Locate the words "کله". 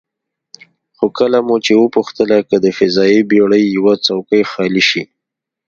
1.17-1.39